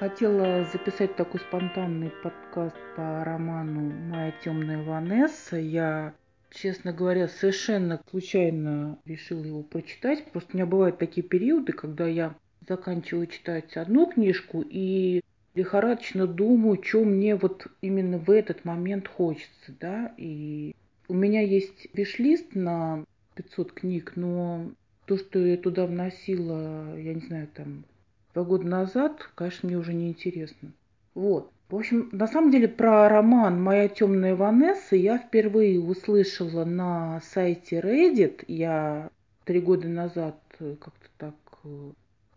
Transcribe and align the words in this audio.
Хотела 0.00 0.64
записать 0.64 1.14
такой 1.16 1.40
спонтанный 1.40 2.10
подкаст 2.22 2.74
по 2.96 3.22
роману 3.22 3.92
«Моя 4.08 4.32
темная 4.42 4.82
Ванесса». 4.82 5.58
Я, 5.58 6.14
честно 6.48 6.94
говоря, 6.94 7.28
совершенно 7.28 8.00
случайно 8.08 8.98
решила 9.04 9.44
его 9.44 9.62
прочитать. 9.62 10.24
Просто 10.32 10.52
у 10.52 10.56
меня 10.56 10.64
бывают 10.64 10.96
такие 10.96 11.22
периоды, 11.22 11.72
когда 11.72 12.08
я 12.08 12.34
заканчиваю 12.66 13.26
читать 13.26 13.76
одну 13.76 14.10
книжку 14.10 14.64
и 14.66 15.20
лихорадочно 15.54 16.26
думаю, 16.26 16.82
что 16.82 17.04
мне 17.04 17.36
вот 17.36 17.66
именно 17.82 18.16
в 18.16 18.30
этот 18.30 18.64
момент 18.64 19.06
хочется, 19.06 19.74
да, 19.78 20.14
и 20.16 20.74
у 21.08 21.12
меня 21.12 21.42
есть 21.42 21.88
виш-лист 21.92 22.54
на 22.54 23.04
500 23.34 23.72
книг, 23.72 24.12
но 24.16 24.70
то, 25.04 25.18
что 25.18 25.40
я 25.40 25.58
туда 25.58 25.84
вносила, 25.84 26.98
я 26.98 27.12
не 27.12 27.20
знаю, 27.20 27.48
там, 27.52 27.84
два 28.34 28.44
года 28.44 28.66
назад, 28.66 29.30
конечно, 29.34 29.68
мне 29.68 29.78
уже 29.78 29.92
не 29.94 30.08
интересно. 30.08 30.72
Вот. 31.14 31.50
В 31.68 31.76
общем, 31.76 32.08
на 32.12 32.26
самом 32.26 32.50
деле 32.50 32.66
про 32.66 33.08
роман 33.08 33.62
«Моя 33.62 33.88
темная 33.88 34.34
Ванесса» 34.34 34.96
я 34.96 35.18
впервые 35.18 35.80
услышала 35.80 36.64
на 36.64 37.20
сайте 37.20 37.78
Reddit. 37.78 38.44
Я 38.48 39.10
три 39.44 39.60
года 39.60 39.86
назад 39.88 40.40
как-то 40.58 41.08
так 41.16 41.34
э, 41.64 41.90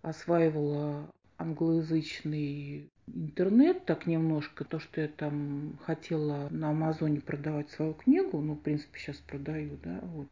осваивала 0.04 1.08
англоязычный 1.38 2.90
интернет 3.08 3.86
так 3.86 4.06
немножко, 4.06 4.64
то, 4.64 4.80
что 4.80 5.02
я 5.02 5.08
там 5.08 5.80
хотела 5.84 6.48
на 6.50 6.70
Амазоне 6.70 7.20
продавать 7.20 7.70
свою 7.72 7.94
книгу, 7.94 8.40
ну, 8.40 8.54
в 8.54 8.60
принципе, 8.60 9.00
сейчас 9.00 9.18
продаю, 9.18 9.78
да, 9.84 10.00
вот. 10.04 10.28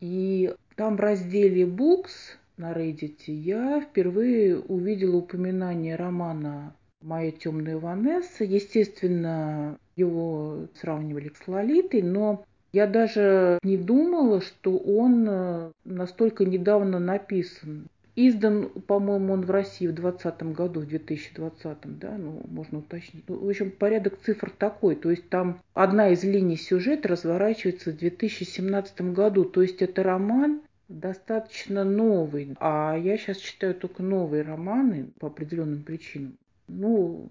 И 0.00 0.54
там 0.74 0.96
в 0.96 1.00
разделе 1.00 1.64
Books 1.64 2.36
на 2.56 2.72
Reddit 2.72 3.18
я 3.26 3.80
впервые 3.80 4.58
увидела 4.58 5.16
упоминание 5.16 5.96
романа 5.96 6.74
«Моя 7.02 7.30
темная 7.30 7.78
Ванесса». 7.78 8.44
Естественно, 8.44 9.78
его 9.96 10.66
сравнивали 10.80 11.32
с 11.38 11.46
Лолитой, 11.46 12.02
но 12.02 12.44
я 12.72 12.86
даже 12.86 13.58
не 13.62 13.76
думала, 13.76 14.40
что 14.40 14.76
он 14.76 15.72
настолько 15.84 16.44
недавно 16.44 16.98
написан. 16.98 17.88
Издан, 18.18 18.70
по-моему, 18.86 19.34
он 19.34 19.42
в 19.42 19.50
России 19.50 19.86
в 19.86 19.94
2020 19.94 20.54
году, 20.54 20.80
в 20.80 20.86
2020, 20.86 21.98
да, 21.98 22.16
ну, 22.16 22.40
можно 22.48 22.78
уточнить. 22.78 23.24
Ну, 23.28 23.36
в 23.36 23.46
общем, 23.46 23.70
порядок 23.70 24.18
цифр 24.24 24.50
такой. 24.50 24.96
То 24.96 25.10
есть 25.10 25.28
там 25.28 25.60
одна 25.74 26.08
из 26.08 26.24
линий 26.24 26.56
сюжета 26.56 27.08
разворачивается 27.08 27.90
в 27.90 27.98
2017 27.98 29.12
году. 29.12 29.44
То 29.44 29.60
есть 29.60 29.82
это 29.82 30.02
роман 30.02 30.62
достаточно 30.88 31.84
новый. 31.84 32.54
А 32.60 32.96
я 32.96 33.16
сейчас 33.16 33.38
читаю 33.38 33.74
только 33.74 34.02
новые 34.02 34.42
романы 34.42 35.10
по 35.18 35.28
определенным 35.28 35.82
причинам. 35.82 36.36
Ну, 36.68 37.30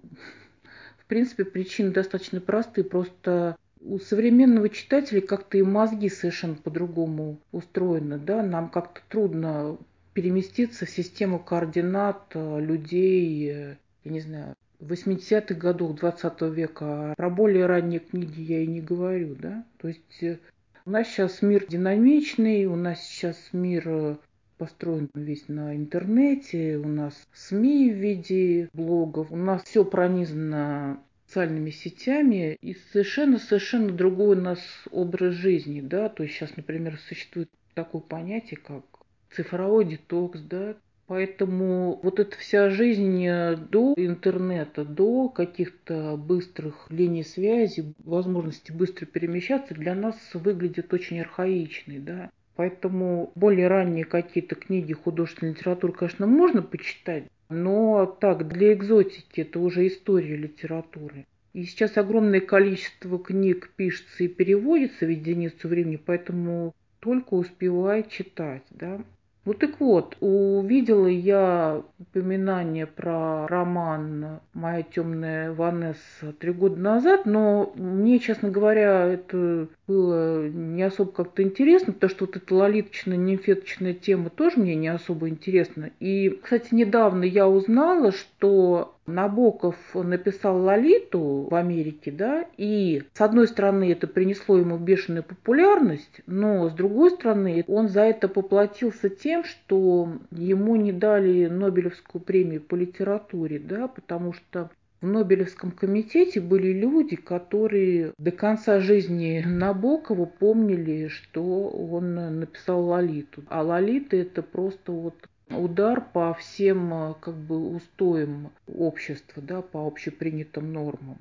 в 0.98 1.06
принципе, 1.06 1.44
причины 1.44 1.90
достаточно 1.90 2.40
простые. 2.40 2.84
Просто 2.84 3.56
у 3.80 3.98
современного 3.98 4.68
читателя 4.68 5.20
как-то 5.20 5.58
и 5.58 5.62
мозги 5.62 6.08
совершенно 6.08 6.56
по-другому 6.56 7.38
устроены. 7.52 8.18
Да? 8.18 8.42
Нам 8.42 8.68
как-то 8.68 9.00
трудно 9.08 9.78
переместиться 10.12 10.86
в 10.86 10.90
систему 10.90 11.38
координат 11.38 12.32
э, 12.34 12.60
людей, 12.60 13.50
э, 13.50 13.76
я 14.04 14.10
не 14.10 14.20
знаю, 14.20 14.54
80-х 14.80 15.54
годов 15.54 15.96
20 15.98 16.40
века. 16.42 17.14
Про 17.16 17.30
более 17.30 17.66
ранние 17.66 18.00
книги 18.00 18.40
я 18.40 18.60
и 18.60 18.66
не 18.66 18.80
говорю, 18.80 19.36
да. 19.38 19.64
То 19.78 19.88
есть 19.88 20.22
э, 20.22 20.38
у 20.86 20.90
нас 20.90 21.08
сейчас 21.08 21.42
мир 21.42 21.66
динамичный, 21.66 22.66
у 22.66 22.76
нас 22.76 23.02
сейчас 23.02 23.36
мир 23.52 24.18
построен 24.56 25.10
весь 25.14 25.48
на 25.48 25.74
интернете, 25.74 26.78
у 26.78 26.86
нас 26.86 27.26
СМИ 27.34 27.90
в 27.90 27.96
виде 27.96 28.70
блогов, 28.72 29.32
у 29.32 29.36
нас 29.36 29.64
все 29.64 29.84
пронизано 29.84 31.02
социальными 31.26 31.70
сетями 31.70 32.56
и 32.62 32.76
совершенно-совершенно 32.92 33.90
другой 33.90 34.36
у 34.36 34.40
нас 34.40 34.60
образ 34.92 35.34
жизни, 35.34 35.80
да, 35.80 36.08
то 36.08 36.22
есть 36.22 36.36
сейчас, 36.36 36.56
например, 36.56 36.98
существует 37.08 37.50
такое 37.74 38.00
понятие, 38.00 38.58
как 38.58 38.84
цифровой 39.32 39.86
детокс, 39.86 40.40
да. 40.40 40.76
Поэтому 41.06 42.00
вот 42.02 42.18
эта 42.18 42.36
вся 42.36 42.68
жизнь 42.68 43.24
э, 43.24 43.56
до 43.56 43.94
интернета, 43.96 44.84
до 44.84 45.28
каких-то 45.28 46.16
быстрых 46.16 46.86
линий 46.90 47.22
связи, 47.22 47.94
возможности 48.04 48.72
быстро 48.72 49.06
перемещаться 49.06 49.74
для 49.74 49.94
нас 49.94 50.16
выглядит 50.34 50.92
очень 50.92 51.20
архаичной, 51.20 52.00
да. 52.00 52.30
Поэтому 52.56 53.30
более 53.36 53.68
ранние 53.68 54.04
какие-то 54.04 54.56
книги 54.56 54.94
художественной 54.94 55.52
литературы, 55.52 55.92
конечно, 55.92 56.26
можно 56.26 56.62
почитать, 56.62 57.24
но 57.48 58.06
так, 58.06 58.48
для 58.48 58.72
экзотики 58.72 59.42
это 59.42 59.60
уже 59.60 59.86
история 59.86 60.36
литературы. 60.36 61.26
И 61.52 61.64
сейчас 61.64 61.96
огромное 61.96 62.40
количество 62.40 63.18
книг 63.18 63.70
пишется 63.76 64.24
и 64.24 64.28
переводится 64.28 65.06
в 65.06 65.10
единицу 65.10 65.68
времени, 65.68 65.96
поэтому 65.96 66.74
только 66.98 67.34
успеваю 67.34 68.04
читать, 68.08 68.64
да. 68.70 69.00
Ну 69.46 69.54
так 69.54 69.78
вот, 69.78 70.16
увидела 70.18 71.06
я 71.06 71.80
упоминание 72.00 72.84
про 72.84 73.46
роман 73.46 74.40
«Моя 74.54 74.82
темная 74.82 75.52
Ванесса» 75.52 76.32
три 76.40 76.50
года 76.50 76.80
назад, 76.80 77.26
но 77.26 77.72
мне, 77.76 78.18
честно 78.18 78.50
говоря, 78.50 79.06
это 79.06 79.68
было 79.86 80.48
не 80.48 80.82
особо 80.82 81.12
как-то 81.12 81.44
интересно, 81.44 81.92
потому 81.92 82.10
что 82.10 82.26
вот 82.26 82.36
эта 82.36 82.52
лолиточная, 82.56 83.16
нимфеточная 83.16 83.94
тема 83.94 84.30
тоже 84.30 84.58
мне 84.58 84.74
не 84.74 84.88
особо 84.88 85.28
интересна. 85.28 85.90
И, 86.00 86.28
кстати, 86.42 86.74
недавно 86.74 87.22
я 87.22 87.46
узнала, 87.48 88.10
что 88.10 88.95
Набоков 89.06 89.76
написал 89.94 90.62
Лолиту 90.62 91.46
в 91.50 91.54
Америке, 91.54 92.10
да, 92.10 92.46
и 92.56 93.02
с 93.14 93.20
одной 93.20 93.48
стороны 93.48 93.92
это 93.92 94.06
принесло 94.06 94.58
ему 94.58 94.78
бешеную 94.78 95.22
популярность, 95.22 96.20
но 96.26 96.68
с 96.68 96.72
другой 96.72 97.10
стороны 97.12 97.64
он 97.68 97.88
за 97.88 98.02
это 98.02 98.28
поплатился 98.28 99.08
тем, 99.08 99.44
что 99.44 100.08
ему 100.30 100.76
не 100.76 100.92
дали 100.92 101.46
Нобелевскую 101.46 102.22
премию 102.22 102.60
по 102.60 102.74
литературе, 102.74 103.58
да, 103.58 103.88
потому 103.88 104.32
что 104.32 104.70
в 105.02 105.06
Нобелевском 105.06 105.70
комитете 105.70 106.40
были 106.40 106.72
люди, 106.72 107.16
которые 107.16 108.12
до 108.18 108.30
конца 108.30 108.80
жизни 108.80 109.42
Набокова 109.46 110.24
помнили, 110.24 111.08
что 111.08 111.68
он 111.68 112.40
написал 112.40 112.84
Лолиту. 112.86 113.42
А 113.48 113.62
Лолита 113.62 114.16
это 114.16 114.42
просто 114.42 114.92
вот 114.92 115.14
удар 115.50 116.00
по 116.00 116.34
всем 116.34 116.92
э, 116.92 117.14
как 117.20 117.34
бы 117.34 117.74
устоям 117.74 118.52
общества, 118.66 119.42
да, 119.42 119.62
по 119.62 119.86
общепринятым 119.86 120.72
нормам. 120.72 121.18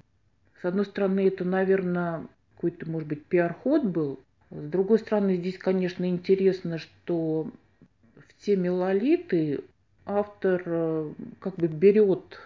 С 0.61 0.65
одной 0.65 0.85
стороны, 0.85 1.27
это, 1.27 1.43
наверное, 1.43 2.25
какой-то, 2.55 2.89
может 2.89 3.07
быть, 3.07 3.25
пиар-ход 3.25 3.83
был. 3.83 4.19
С 4.49 4.69
другой 4.69 4.99
стороны, 4.99 5.35
здесь, 5.35 5.57
конечно, 5.57 6.07
интересно, 6.09 6.77
что 6.77 7.51
в 8.15 8.45
теме 8.45 8.71
Лолиты 8.71 9.61
автор 10.05 10.63
э, 10.65 11.13
как 11.39 11.55
бы 11.55 11.67
берет 11.67 12.39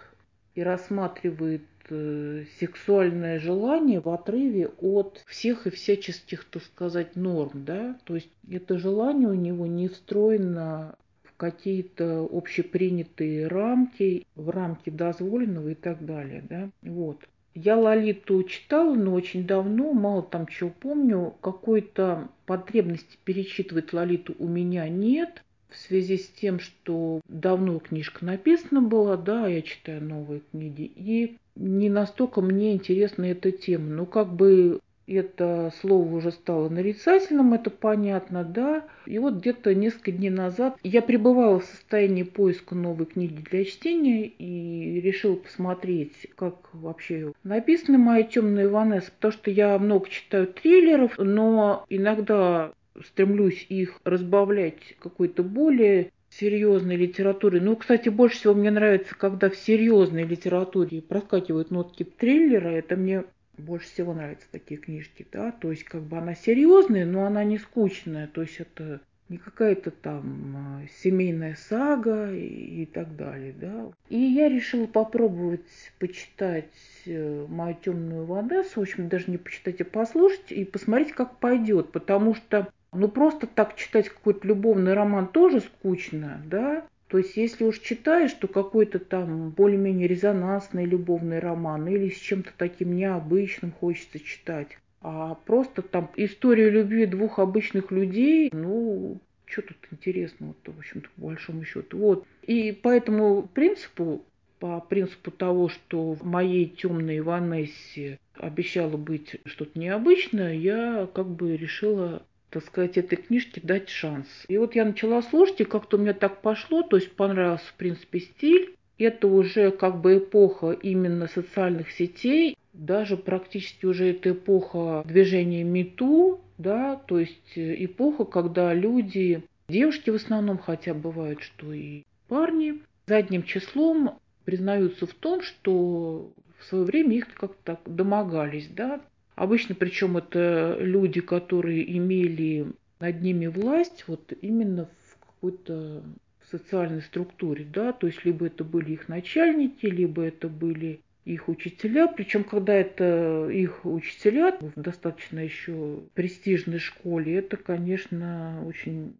и 0.54 0.62
рассматривает 0.62 1.62
э, 1.88 2.44
сексуальное 2.58 3.38
желание 3.38 4.00
в 4.00 4.08
отрыве 4.08 4.68
от 4.80 5.22
всех 5.26 5.66
и 5.66 5.70
всяческих, 5.70 6.44
так 6.44 6.62
сказать, 6.62 7.16
норм, 7.16 7.64
да, 7.64 7.98
то 8.04 8.14
есть 8.14 8.30
это 8.50 8.78
желание 8.78 9.28
у 9.28 9.34
него 9.34 9.66
не 9.66 9.88
встроено 9.88 10.96
какие-то 11.40 12.28
общепринятые 12.30 13.46
рамки, 13.46 14.26
в 14.36 14.50
рамки 14.50 14.90
дозволенного 14.90 15.70
и 15.70 15.74
так 15.74 16.04
далее. 16.04 16.44
Да? 16.46 16.68
Вот. 16.82 17.26
Я 17.54 17.78
Лолиту 17.78 18.42
читала, 18.42 18.94
но 18.94 19.14
очень 19.14 19.46
давно, 19.46 19.94
мало 19.94 20.22
там 20.22 20.46
чего 20.46 20.68
помню. 20.68 21.34
Какой-то 21.40 22.28
потребности 22.44 23.16
перечитывать 23.24 23.94
Лолиту 23.94 24.36
у 24.38 24.46
меня 24.46 24.86
нет. 24.90 25.42
В 25.70 25.78
связи 25.78 26.18
с 26.18 26.28
тем, 26.28 26.60
что 26.60 27.22
давно 27.26 27.78
книжка 27.78 28.22
написана 28.22 28.82
была, 28.82 29.16
да, 29.16 29.46
я 29.46 29.62
читаю 29.62 30.04
новые 30.04 30.42
книги, 30.50 30.92
и 30.94 31.38
не 31.56 31.88
настолько 31.88 32.42
мне 32.42 32.74
интересна 32.74 33.24
эта 33.24 33.50
тема. 33.50 33.86
Но 33.86 34.04
как 34.04 34.34
бы 34.34 34.80
это 35.14 35.72
слово 35.80 36.16
уже 36.16 36.30
стало 36.30 36.68
нарицательным, 36.68 37.54
это 37.54 37.70
понятно, 37.70 38.44
да. 38.44 38.84
И 39.06 39.18
вот 39.18 39.34
где-то 39.36 39.74
несколько 39.74 40.12
дней 40.12 40.30
назад 40.30 40.76
я 40.82 41.02
пребывала 41.02 41.60
в 41.60 41.64
состоянии 41.64 42.22
поиска 42.22 42.74
новой 42.74 43.06
книги 43.06 43.42
для 43.50 43.64
чтения 43.64 44.26
и 44.26 45.00
решила 45.00 45.36
посмотреть, 45.36 46.28
как 46.36 46.72
вообще 46.72 47.32
написаны 47.42 47.98
мои 47.98 48.24
темные 48.24 48.68
Ванесса, 48.68 49.10
потому 49.12 49.32
что 49.32 49.50
я 49.50 49.78
много 49.78 50.08
читаю 50.08 50.46
триллеров, 50.46 51.18
но 51.18 51.84
иногда 51.88 52.72
стремлюсь 53.04 53.66
их 53.68 54.00
разбавлять 54.04 54.96
какой-то 55.00 55.42
более 55.42 56.12
серьезной 56.30 56.96
литературой. 56.96 57.60
Ну, 57.60 57.76
кстати, 57.76 58.08
больше 58.08 58.36
всего 58.38 58.54
мне 58.54 58.70
нравится, 58.70 59.14
когда 59.16 59.50
в 59.50 59.56
серьезной 59.56 60.24
литературе 60.24 61.02
проскакивают 61.02 61.70
нотки 61.70 62.04
триллера. 62.04 62.68
Это 62.68 62.96
мне 62.96 63.24
больше 63.60 63.86
всего 63.86 64.14
нравятся 64.14 64.46
такие 64.50 64.80
книжки, 64.80 65.26
да, 65.30 65.52
то 65.52 65.70
есть 65.70 65.84
как 65.84 66.02
бы 66.02 66.18
она 66.18 66.34
серьезная, 66.34 67.06
но 67.06 67.24
она 67.24 67.44
не 67.44 67.58
скучная, 67.58 68.26
то 68.26 68.42
есть 68.42 68.60
это 68.60 69.00
не 69.30 69.38
какая-то 69.38 69.92
там 69.92 70.56
а, 70.56 70.82
семейная 71.02 71.54
сага 71.54 72.32
и, 72.32 72.82
и 72.82 72.86
так 72.86 73.16
далее, 73.16 73.54
да. 73.58 73.92
И 74.08 74.18
я 74.18 74.48
решила 74.48 74.86
попробовать 74.86 75.60
почитать 76.00 76.66
э, 77.06 77.46
мою 77.48 77.76
темную 77.76 78.26
Ванессу, 78.26 78.80
в 78.80 78.82
общем, 78.82 79.08
даже 79.08 79.30
не 79.30 79.38
почитать, 79.38 79.80
а 79.80 79.84
послушать 79.84 80.50
и 80.50 80.64
посмотреть, 80.64 81.12
как 81.12 81.38
пойдет, 81.38 81.92
потому 81.92 82.34
что 82.34 82.72
ну 82.92 83.08
просто 83.08 83.46
так 83.46 83.76
читать 83.76 84.08
какой-то 84.08 84.46
любовный 84.48 84.94
роман 84.94 85.28
тоже 85.28 85.60
скучно, 85.60 86.42
да. 86.46 86.84
То 87.10 87.18
есть, 87.18 87.36
если 87.36 87.64
уж 87.64 87.80
читаешь, 87.80 88.32
то 88.34 88.46
какой-то 88.46 89.00
там 89.00 89.50
более-менее 89.50 90.06
резонансный 90.06 90.84
любовный 90.84 91.40
роман 91.40 91.88
или 91.88 92.08
с 92.08 92.16
чем-то 92.16 92.52
таким 92.56 92.96
необычным 92.96 93.72
хочется 93.72 94.20
читать. 94.20 94.78
А 95.02 95.34
просто 95.34 95.82
там 95.82 96.08
история 96.14 96.70
любви 96.70 97.06
двух 97.06 97.40
обычных 97.40 97.90
людей, 97.90 98.48
ну, 98.52 99.18
что 99.44 99.62
тут 99.62 99.76
интересного-то, 99.90 100.70
в 100.70 100.78
общем-то, 100.78 101.08
по 101.16 101.26
большому 101.26 101.64
счету. 101.64 101.98
Вот. 101.98 102.26
И 102.42 102.70
по 102.70 102.90
этому 102.90 103.42
принципу, 103.42 104.22
по 104.60 104.80
принципу 104.80 105.32
того, 105.32 105.68
что 105.68 106.12
в 106.12 106.24
моей 106.24 106.68
темной 106.68 107.22
Ванессе 107.22 108.20
обещало 108.34 108.96
быть 108.96 109.36
что-то 109.46 109.76
необычное, 109.76 110.54
я 110.54 111.08
как 111.12 111.26
бы 111.26 111.56
решила 111.56 112.22
так 112.50 112.64
сказать, 112.64 112.98
этой 112.98 113.16
книжке 113.16 113.60
дать 113.62 113.88
шанс. 113.88 114.26
И 114.48 114.58
вот 114.58 114.74
я 114.74 114.84
начала 114.84 115.22
слушать, 115.22 115.60
и 115.60 115.64
как-то 115.64 115.96
у 115.96 116.00
меня 116.00 116.12
так 116.12 116.42
пошло, 116.42 116.82
то 116.82 116.96
есть 116.96 117.12
понравился, 117.12 117.66
в 117.66 117.74
принципе, 117.74 118.20
стиль. 118.20 118.74
Это 118.98 119.28
уже 119.28 119.70
как 119.70 120.00
бы 120.00 120.18
эпоха 120.18 120.72
именно 120.72 121.26
социальных 121.26 121.90
сетей, 121.90 122.56
даже 122.74 123.16
практически 123.16 123.86
уже 123.86 124.10
это 124.10 124.32
эпоха 124.32 125.02
движения 125.06 125.64
МИТУ, 125.64 126.40
да, 126.58 126.96
то 126.96 127.18
есть 127.18 127.56
э, 127.56 127.84
эпоха, 127.84 128.24
когда 128.24 128.74
люди, 128.74 129.42
девушки 129.68 130.10
в 130.10 130.16
основном, 130.16 130.58
хотя 130.58 130.92
бывают, 130.92 131.40
что 131.42 131.72
и 131.72 132.02
парни, 132.28 132.80
задним 133.06 133.42
числом 133.42 134.18
признаются 134.44 135.06
в 135.06 135.14
том, 135.14 135.42
что 135.42 136.32
в 136.58 136.64
свое 136.64 136.84
время 136.84 137.16
их 137.16 137.32
как-то 137.34 137.76
так 137.76 137.80
домогались, 137.86 138.68
да. 138.68 139.00
Обычно, 139.34 139.74
причем 139.74 140.16
это 140.16 140.76
люди, 140.80 141.20
которые 141.20 141.96
имели 141.96 142.66
над 142.98 143.22
ними 143.22 143.46
власть, 143.46 144.04
вот 144.06 144.32
именно 144.42 144.88
в 145.08 145.26
какой-то 145.26 146.02
социальной 146.50 147.02
структуре, 147.02 147.64
да, 147.72 147.92
то 147.92 148.06
есть 148.06 148.24
либо 148.24 148.46
это 148.46 148.64
были 148.64 148.92
их 148.92 149.08
начальники, 149.08 149.86
либо 149.86 150.22
это 150.22 150.48
были 150.48 151.00
их 151.24 151.48
учителя, 151.48 152.08
причем 152.08 152.44
когда 152.44 152.74
это 152.74 153.48
их 153.50 153.84
учителя 153.84 154.58
в 154.60 154.80
достаточно 154.80 155.38
еще 155.38 156.00
престижной 156.14 156.78
школе, 156.78 157.36
это, 157.36 157.56
конечно, 157.56 158.62
очень 158.66 159.14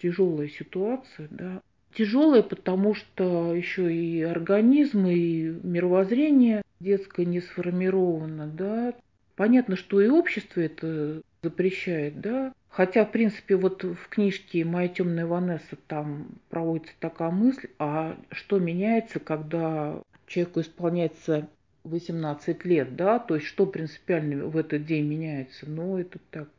тяжелая 0.00 0.48
ситуация, 0.48 1.28
да. 1.30 1.60
Тяжелая, 1.94 2.42
потому 2.42 2.94
что 2.94 3.54
еще 3.54 3.92
и 3.92 4.22
организм, 4.22 5.06
и 5.06 5.52
мировоззрение 5.62 6.62
детское 6.78 7.26
не 7.26 7.40
сформировано, 7.40 8.46
да. 8.46 8.94
Понятно, 9.40 9.74
что 9.74 10.02
и 10.02 10.08
общество 10.08 10.60
это 10.60 11.22
запрещает, 11.42 12.20
да. 12.20 12.52
Хотя, 12.68 13.06
в 13.06 13.10
принципе, 13.10 13.56
вот 13.56 13.82
в 13.84 14.08
книжке 14.10 14.66
«Моя 14.66 14.86
темная 14.88 15.24
Ванесса» 15.24 15.78
там 15.86 16.32
проводится 16.50 16.92
такая 17.00 17.30
мысль, 17.30 17.68
а 17.78 18.18
что 18.32 18.58
меняется, 18.58 19.18
когда 19.18 20.02
человеку 20.26 20.60
исполняется 20.60 21.48
18 21.84 22.66
лет, 22.66 22.96
да, 22.96 23.18
то 23.18 23.36
есть 23.36 23.46
что 23.46 23.64
принципиально 23.64 24.44
в 24.44 24.58
этот 24.58 24.84
день 24.84 25.06
меняется, 25.06 25.64
ну, 25.66 25.96
это 25.96 26.18
так, 26.30 26.50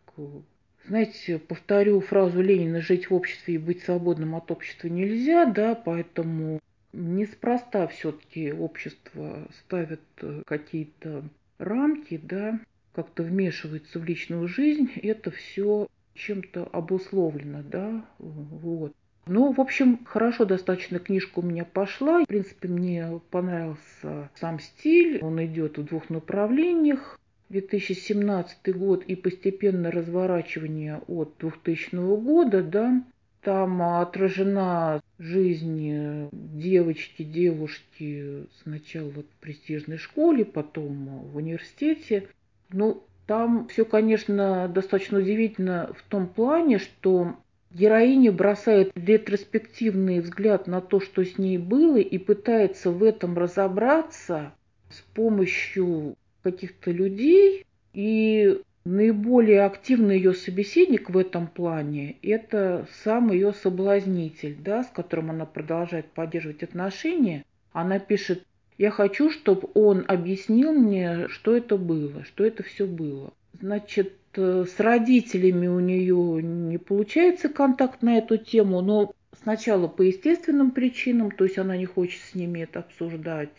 знаете, 0.88 1.38
повторю 1.38 2.02
фразу 2.02 2.42
Ленина 2.42 2.82
«жить 2.82 3.12
в 3.12 3.14
обществе 3.14 3.54
и 3.54 3.60
быть 3.60 3.84
свободным 3.84 4.34
от 4.34 4.50
общества 4.50 4.88
нельзя», 4.88 5.46
да, 5.46 5.76
поэтому 5.76 6.60
неспроста 6.94 7.86
все-таки 7.86 8.52
общество 8.52 9.48
ставит 9.60 10.02
э, 10.24 10.42
какие-то 10.48 11.26
рамки, 11.60 12.20
да, 12.24 12.60
как-то 12.94 13.24
вмешивается 13.24 14.00
в 14.00 14.06
личную 14.06 14.48
жизнь, 14.48 14.90
это 15.02 15.32
все 15.32 15.88
чем-то 16.14 16.66
обусловлено, 16.66 17.64
да, 17.64 18.06
вот. 18.20 18.94
Ну, 19.28 19.54
в 19.54 19.62
общем, 19.62 20.04
хорошо 20.04 20.46
достаточно 20.46 21.00
книжка 21.00 21.40
у 21.40 21.42
меня 21.44 21.64
пошла. 21.64 22.24
В 22.24 22.28
принципе, 22.28 22.68
мне 22.68 23.22
понравился 23.30 24.30
сам 24.36 24.60
стиль. 24.60 25.20
Он 25.22 25.44
идет 25.46 25.78
в 25.78 25.86
двух 25.86 26.10
направлениях. 26.10 27.20
2017 27.50 28.76
год 28.76 29.04
и 29.04 29.16
постепенное 29.16 29.92
разворачивание 29.92 31.02
от 31.08 31.36
2000 31.40 31.96
года, 32.22 32.64
да, 32.64 33.04
там 33.42 33.82
отражена 33.82 35.02
жизнь 35.20 36.30
девочки, 36.32 37.24
девушки 37.24 38.46
сначала 38.64 39.10
в 39.10 39.26
престижной 39.42 39.98
школе, 39.98 40.46
потом 40.46 41.30
в 41.30 41.36
университете. 41.36 42.30
Ну, 42.72 43.04
там 43.28 43.68
все, 43.68 43.86
конечно, 43.86 44.68
достаточно 44.68 45.20
удивительно 45.20 45.94
в 45.98 46.04
том 46.10 46.28
плане, 46.28 46.80
что 46.80 47.36
Героиня 47.74 48.32
бросает 48.32 48.92
ретроспективный 48.96 50.20
взгляд 50.20 50.68
на 50.68 50.82
то, 50.82 51.00
что 51.00 51.24
с 51.24 51.38
ней 51.38 51.58
было, 51.58 51.98
и 51.98 52.18
пытается 52.18 52.92
в 52.92 53.04
этом 53.04 53.38
разобраться 53.38 54.54
с 54.90 55.00
помощью 55.14 56.16
каких-то 56.44 56.92
людей. 56.92 57.66
И 57.94 58.62
наиболее 58.84 59.64
активный 59.64 60.18
ее 60.18 60.34
собеседник 60.34 61.10
в 61.10 61.18
этом 61.18 61.48
плане– 61.48 62.18
это 62.22 62.88
сам 63.04 63.32
ее 63.32 63.54
соблазнитель, 63.54 64.58
да, 64.60 64.84
с 64.84 64.88
которым 64.88 65.30
она 65.30 65.46
продолжает 65.46 66.08
поддерживать 66.08 66.64
отношения. 66.64 67.46
Она 67.72 68.00
пишет, 68.00 68.46
я 68.82 68.92
хочу, 68.92 69.32
чтобы 69.32 69.70
он 69.74 70.06
объяснил 70.08 70.74
мне, 70.74 71.28
что 71.30 71.56
это 71.56 71.78
было, 71.78 72.26
что 72.26 72.44
это 72.44 72.64
все 72.64 72.86
было. 72.86 73.32
Значит, 73.60 74.14
Э, 74.34 74.66
с 74.66 74.80
родителями 74.80 75.68
у 75.68 75.80
нее 75.80 76.42
не 76.42 76.78
получается 76.78 77.50
контакт 77.50 78.02
на 78.02 78.18
эту 78.18 78.38
тему, 78.38 78.82
но 78.82 79.14
сначала 79.42 79.88
по 79.88 80.04
естественным 80.04 80.72
причинам, 80.72 81.32
то 81.32 81.44
есть 81.44 81.58
она 81.58 81.76
не 81.76 81.86
хочет 81.86 82.22
с 82.22 82.36
ними 82.36 82.62
это 82.62 82.80
обсуждать, 82.80 83.50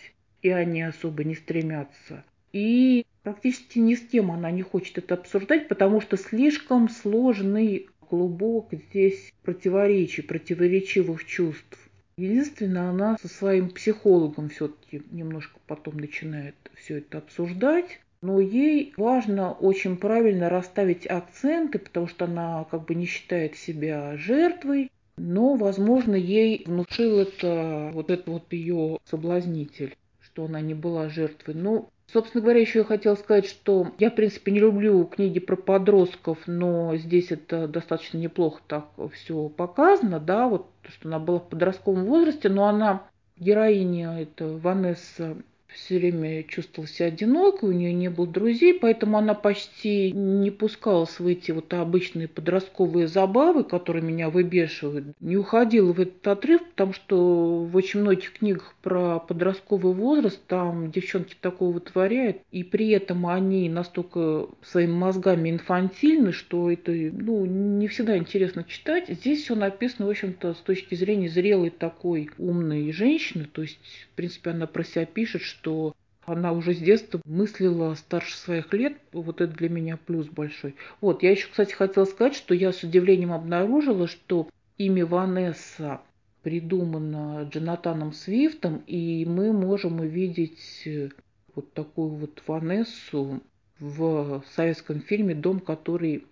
и 0.41 0.49
они 0.49 0.83
особо 0.83 1.25
не 1.25 1.35
стремятся. 1.35 2.25
И 2.53 3.05
практически 3.23 3.79
ни 3.79 3.95
с 3.95 4.01
кем 4.01 4.31
она 4.31 4.51
не 4.51 4.63
хочет 4.63 4.99
это 4.99 5.15
обсуждать, 5.15 5.69
потому 5.69 6.01
что 6.01 6.17
слишком 6.17 6.89
сложный 6.89 7.89
клубок 8.09 8.69
здесь 8.73 9.33
противоречий, 9.43 10.23
противоречивых 10.23 11.25
чувств. 11.27 11.79
Единственное, 12.17 12.91
она 12.91 13.17
со 13.21 13.29
своим 13.29 13.71
психологом 13.71 14.49
все-таки 14.51 15.03
немножко 15.11 15.59
потом 15.67 15.99
начинает 15.99 16.55
все 16.75 16.99
это 16.99 17.19
обсуждать 17.19 18.01
но 18.23 18.39
ей 18.39 18.95
важно 18.97 19.53
очень 19.53 19.97
правильно 19.97 20.49
расставить 20.49 21.07
акценты, 21.07 21.81
потому 21.81 22.07
что 22.07 22.25
она 22.27 22.65
как 22.71 22.85
бы 22.85 22.95
не 22.95 23.05
считает 23.05 23.57
себя 23.57 24.17
жертвой, 24.17 24.91
но, 25.17 25.57
возможно, 25.57 26.15
ей 26.15 26.63
внушил 26.65 27.19
это 27.19 27.91
вот 27.93 28.11
этот 28.11 28.29
вот 28.29 28.53
ее 28.53 28.99
соблазнитель, 29.05 29.97
что 30.21 30.45
она 30.45 30.61
не 30.61 30.75
была 30.75 31.09
жертвой. 31.09 31.55
Ну, 31.55 31.91
собственно 32.13 32.43
говоря, 32.43 32.61
еще 32.61 32.81
я 32.81 32.85
хотела 32.85 33.15
сказать, 33.15 33.47
что 33.47 33.93
я, 33.99 34.11
в 34.11 34.15
принципе, 34.15 34.53
не 34.53 34.61
люблю 34.61 35.05
книги 35.05 35.41
про 35.41 35.57
подростков, 35.57 36.39
но 36.47 36.97
здесь 36.97 37.31
это 37.31 37.67
достаточно 37.67 38.19
неплохо 38.19 38.61
так 38.67 38.87
все 39.13 39.49
показано, 39.49 40.21
да, 40.21 40.49
вот 40.49 40.67
что 40.89 41.09
она 41.09 41.19
была 41.19 41.39
в 41.39 41.49
подростковом 41.49 42.05
возрасте, 42.05 42.49
но 42.49 42.67
она 42.67 43.07
героиня, 43.37 44.21
это 44.21 44.47
Ванесса 44.47 45.37
все 45.75 45.99
время 45.99 46.43
чувствовала 46.45 46.89
себя 46.89 47.07
одинокой, 47.09 47.71
у 47.71 47.73
нее 47.73 47.93
не 47.93 48.09
было 48.09 48.27
друзей, 48.27 48.75
поэтому 48.75 49.19
она 49.19 49.35
почти 49.35 50.13
не 50.13 50.51
пускалась 50.51 51.19
в 51.19 51.27
эти 51.27 51.51
вот 51.51 51.73
обычные 51.75 52.29
подростковые 52.29 53.09
забавы, 53.09 53.65
которые 53.65 54.03
меня 54.03 54.31
выбешивают. 54.31 55.07
Не 55.21 55.37
уходила 55.37 55.93
в 55.93 56.01
этот 56.01 56.27
отрыв, 56.27 56.63
потому 56.71 56.93
что 56.93 57.65
в 57.65 57.77
очень 57.77 58.01
многих 58.01 58.35
книгах 58.35 58.75
про 58.83 59.19
подростковый 59.19 59.95
возраст 59.95 60.41
там 60.47 60.91
девчонки 60.91 61.35
такого 61.41 61.73
вытворяют, 61.73 62.39
и 62.51 62.63
при 62.63 62.91
этом 62.91 63.27
они 63.27 63.69
настолько 63.69 64.49
своими 64.63 64.93
мозгами 64.93 65.51
инфантильны, 65.51 66.33
что 66.33 66.71
это 66.71 66.93
ну, 66.93 67.45
не 67.47 67.89
всегда 67.89 68.17
интересно 68.17 68.65
читать. 68.65 69.09
Здесь 69.09 69.43
все 69.43 69.55
написано, 69.55 70.07
в 70.07 70.11
общем-то, 70.11 70.55
с 70.55 70.59
точки 70.59 70.95
зрения 70.95 71.29
зрелой 71.29 71.71
такой 71.71 72.31
умной 72.39 72.93
женщины, 72.93 73.47
то 73.51 73.63
есть, 73.63 73.79
в 74.13 74.15
принципе, 74.15 74.51
она 74.51 74.67
про 74.67 74.85
себя 74.85 75.07
пишет, 75.07 75.41
что 75.41 75.95
она 76.25 76.53
уже 76.53 76.75
с 76.75 76.79
детства 76.79 77.21
мыслила 77.25 77.95
старше 77.95 78.37
своих 78.37 78.73
лет. 78.75 78.99
Вот 79.13 79.41
это 79.41 79.53
для 79.53 79.69
меня 79.69 79.97
плюс 79.97 80.29
большой. 80.29 80.77
Вот, 81.01 81.23
я 81.23 81.31
еще, 81.31 81.49
кстати, 81.49 81.73
хотела 81.73 82.05
сказать, 82.05 82.35
что 82.35 82.55
я 82.55 82.73
с 82.73 82.83
удивлением 82.83 83.33
обнаружила, 83.33 84.07
что 84.07 84.49
имя 84.77 85.07
Ванесса 85.07 86.01
придумано 86.43 87.49
Джонатаном 87.51 88.13
Свифтом, 88.13 88.83
и 88.87 89.25
мы 89.25 89.53
можем 89.53 90.01
увидеть 90.01 90.83
э, 90.85 91.09
вот 91.55 91.73
такую 91.73 92.11
вот 92.11 92.43
Ванессу 92.47 93.41
в 93.79 94.45
советском 94.55 95.01
фильме 95.01 95.35
«Дом, 95.35 95.61
который 95.61 96.27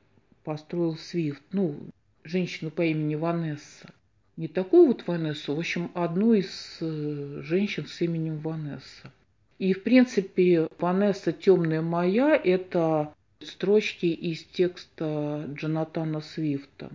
построил 0.44 0.96
Свифт». 0.96 1.42
Ну, 1.52 1.76
женщину 2.24 2.70
по 2.70 2.82
имени 2.82 3.14
Ванесса. 3.14 3.90
Не 4.36 4.48
такую 4.48 4.86
вот 4.86 5.06
Ванессу, 5.06 5.54
в 5.54 5.58
общем, 5.58 5.90
одну 5.94 6.32
из 6.32 6.78
э, 6.80 7.40
женщин 7.42 7.86
с 7.86 8.00
именем 8.00 8.38
Ванесса. 8.38 9.12
И, 9.58 9.74
в 9.74 9.82
принципе, 9.82 10.68
Ванесса 10.78 11.32
«Темная 11.32 11.82
моя»– 11.82 12.34
это 12.44 13.12
строчки 13.42 14.06
из 14.06 14.44
текста 14.44 15.46
Джонатана 15.52 16.20
Свифта. 16.20 16.90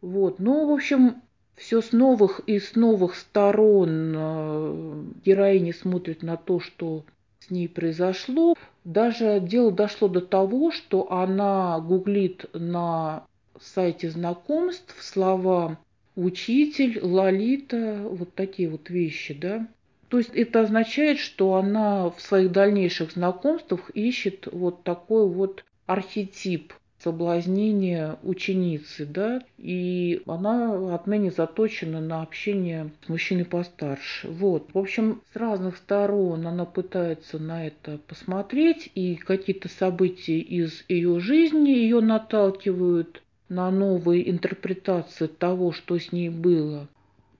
Вот. 0.00 0.38
Ну, 0.38 0.68
в 0.68 0.72
общем, 0.72 1.22
все 1.56 1.80
с 1.80 1.92
новых 1.92 2.40
и 2.46 2.58
с 2.58 2.74
новых 2.74 3.14
сторон 3.16 4.14
э, 4.16 5.04
героиня 5.24 5.72
смотрит 5.72 6.22
на 6.22 6.36
то, 6.36 6.60
что 6.60 7.04
с 7.40 7.50
ней 7.50 7.68
произошло. 7.68 8.54
Даже 8.84 9.40
дело 9.40 9.72
дошло 9.72 10.08
до 10.08 10.20
того, 10.20 10.70
что 10.70 11.10
она 11.12 11.80
гуглит 11.80 12.46
на 12.52 13.24
сайте 13.60 14.10
знакомств 14.10 14.94
слова 15.02 15.78
учитель, 16.16 17.00
лолита, 17.02 18.02
вот 18.04 18.34
такие 18.34 18.68
вот 18.68 18.90
вещи, 18.90 19.34
да. 19.34 19.66
То 20.08 20.18
есть 20.18 20.30
это 20.34 20.60
означает, 20.60 21.18
что 21.18 21.54
она 21.54 22.10
в 22.10 22.20
своих 22.20 22.52
дальнейших 22.52 23.12
знакомствах 23.12 23.90
ищет 23.90 24.48
вот 24.52 24.84
такой 24.84 25.28
вот 25.28 25.64
архетип 25.86 26.72
соблазнения 27.04 28.16
ученицы, 28.22 29.04
да, 29.04 29.42
и 29.58 30.22
она 30.26 30.94
отныне 30.94 31.30
заточена 31.30 32.00
на 32.00 32.22
общение 32.22 32.90
с 33.04 33.08
мужчиной 33.08 33.44
постарше. 33.44 34.28
Вот. 34.28 34.70
В 34.72 34.78
общем, 34.78 35.20
с 35.32 35.36
разных 35.36 35.76
сторон 35.76 36.46
она 36.46 36.64
пытается 36.64 37.38
на 37.38 37.66
это 37.66 37.98
посмотреть, 38.06 38.90
и 38.94 39.16
какие-то 39.16 39.68
события 39.68 40.38
из 40.38 40.84
ее 40.88 41.20
жизни 41.20 41.70
ее 41.70 42.00
наталкивают 42.00 43.22
на 43.54 43.70
новые 43.70 44.28
интерпретации 44.30 45.26
того, 45.26 45.72
что 45.72 45.98
с 45.98 46.12
ней 46.12 46.28
было. 46.28 46.88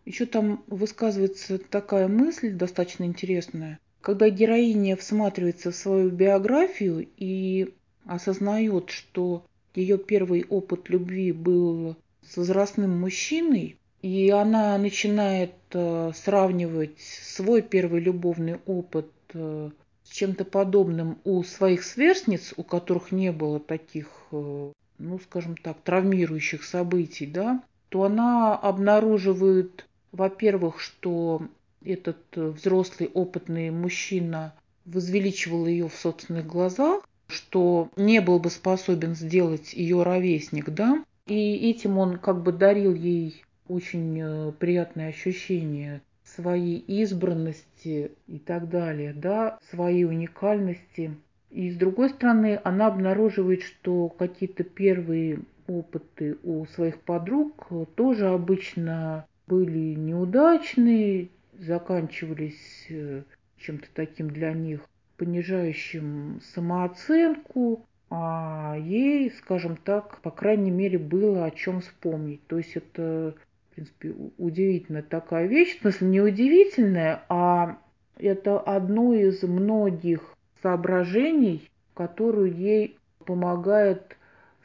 Еще 0.05 0.27
там 0.27 0.63
высказывается 0.67 1.59
такая 1.59 2.09
мысль 2.09 2.53
достаточно 2.53 3.05
интересная. 3.05 3.79
Когда 4.01 4.29
героиня 4.29 4.97
всматривается 4.97 5.71
в 5.71 5.77
свою 5.77 6.11
биографию 6.11 7.09
и 7.17 7.75
осознает, 8.05 8.91
что 8.91 9.45
ее 9.75 9.99
первый 9.99 10.45
опыт 10.49 10.89
любви 10.89 11.33
был 11.33 11.97
с 12.23 12.37
возрастным 12.37 13.01
мужчиной, 13.01 13.77
и 14.03 14.29
она 14.31 14.77
начинает 14.77 15.55
э, 15.73 16.13
сравнивать 16.15 17.01
свой 17.01 17.63
первый 17.63 18.01
любовный 18.01 18.59
опыт 18.67 19.11
э, 19.33 19.71
с 20.05 20.11
чем-то 20.11 20.45
подобным 20.45 21.19
у 21.25 21.43
своих 21.43 21.83
сверстниц, 21.83 22.53
у 22.59 22.63
которых 22.63 23.11
не 23.11 23.33
было 23.33 23.59
таких, 23.59 24.09
э, 24.33 24.73
ну, 24.99 25.19
скажем 25.19 25.57
так, 25.57 25.81
травмирующих 25.83 26.65
событий, 26.65 27.27
да, 27.27 27.63
то 27.89 28.05
она 28.05 28.57
обнаруживает, 28.57 29.87
во-первых, 30.13 30.81
что 30.81 31.43
этот 31.85 32.19
взрослый 32.35 33.11
опытный 33.13 33.71
мужчина 33.71 34.55
возвеличивал 34.85 35.67
ее 35.67 35.89
в 35.89 35.95
собственных 35.95 36.47
глазах, 36.47 37.09
что 37.27 37.91
не 37.97 38.21
был 38.21 38.39
бы 38.39 38.51
способен 38.51 39.15
сделать 39.15 39.73
ее 39.73 40.03
ровесник, 40.03 40.71
да, 40.71 41.05
и 41.27 41.71
этим 41.71 41.99
он 41.99 42.19
как 42.19 42.43
бы 42.43 42.53
дарил 42.53 42.95
ей 42.95 43.45
очень 43.67 44.21
э, 44.21 44.53
приятное 44.59 45.09
ощущение 45.09 46.03
своей 46.25 46.79
избранности 46.79 48.13
и 48.27 48.39
так 48.39 48.69
далее, 48.69 49.13
да, 49.13 49.59
своей 49.71 50.05
уникальности. 50.05 51.17
И 51.55 51.71
с 51.71 51.77
другой 51.77 52.11
стороны, 52.11 52.61
она 52.65 52.89
обнаруживает, 52.89 53.63
что 53.63 54.09
какие-то 54.09 54.65
первые 54.65 55.39
опыты 55.69 56.37
у 56.43 56.67
своих 56.67 57.01
подруг 57.01 57.69
тоже 57.95 58.27
обычно 58.27 59.25
были 59.47 59.95
неудачные, 59.95 61.29
заканчивались 61.57 62.87
э, 62.89 63.23
чем-то 63.59 63.87
таким 63.95 64.31
для 64.31 64.53
них 64.53 64.81
понижающим 65.17 66.41
самооценку, 66.43 67.87
а 68.11 68.77
ей, 68.77 69.31
скажем 69.31 69.77
так, 69.77 70.21
по 70.23 70.33
крайней 70.33 70.73
мере, 70.73 70.99
было 70.99 71.45
о 71.45 71.53
чем 71.53 71.83
вспомнить. 71.83 72.45
То 72.49 72.59
есть 72.59 72.75
это, 72.75 73.37
в 73.71 73.75
принципе, 73.77 74.13
удивительная 74.39 75.03
такая 75.03 75.47
вещь. 75.47 75.79
В 75.79 75.83
смысле, 75.83 76.09
не 76.09 76.21
удивительная, 76.21 77.23
а 77.29 77.79
это 78.19 78.59
одно 78.59 79.15
из 79.15 79.45
многих 79.45 80.34
соображений, 80.65 81.69
которую 81.93 82.57
ей 82.57 82.97
помогает 83.27 84.17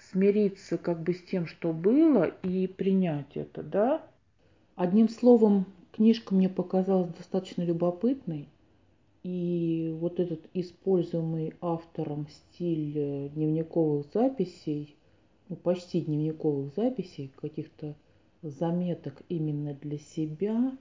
смириться 0.09 0.77
как 0.77 1.03
бы 1.03 1.13
с 1.13 1.21
тем, 1.23 1.45
что 1.45 1.73
было, 1.73 2.23
и 2.41 2.67
принять 2.67 3.35
это, 3.35 3.61
да. 3.61 4.01
Одним 4.75 5.09
словом, 5.09 5.65
книжка 5.91 6.33
мне 6.33 6.47
показалась 6.47 7.13
достаточно 7.13 7.63
любопытной. 7.63 8.47
И 9.23 9.93
вот 9.99 10.21
этот 10.21 10.39
используемый 10.53 11.53
автором 11.59 12.27
стиль 12.29 12.93
э, 12.95 13.29
дневниковых 13.33 14.05
записей, 14.13 14.95
ну, 15.49 15.57
почти 15.57 15.99
дневниковых 15.99 16.73
записей, 16.77 17.29
каких-то 17.35 17.93
заметок 18.41 19.21
именно 19.27 19.73
для 19.73 19.97
себя, 19.97 20.71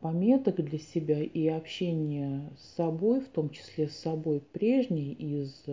пометок 0.00 0.56
для 0.64 0.78
себя 0.78 1.22
и 1.22 1.48
общение 1.48 2.50
с 2.58 2.76
собой, 2.76 3.20
в 3.20 3.28
том 3.28 3.50
числе 3.50 3.88
с 3.88 3.96
собой 3.96 4.40
прежней 4.40 5.12
из 5.12 5.64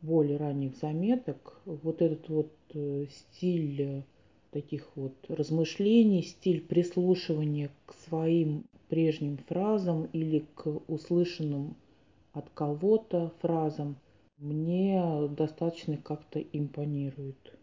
более 0.00 0.36
ранних 0.36 0.76
заметок, 0.76 1.60
вот 1.64 2.02
этот 2.02 2.28
вот 2.28 2.52
э, 2.74 3.06
стиль 3.10 3.82
э, 3.82 4.02
таких 4.50 4.88
вот 4.94 5.14
размышлений, 5.28 6.22
стиль 6.22 6.60
прислушивания 6.60 7.70
к 7.86 7.94
своим 8.08 8.64
прежним 8.88 9.38
фразам 9.48 10.04
или 10.12 10.44
к 10.54 10.66
услышанным 10.86 11.76
от 12.32 12.48
кого-то 12.50 13.32
фразам 13.40 13.96
мне 14.38 15.02
достаточно 15.30 15.96
как-то 15.96 16.40
импонирует. 16.40 17.55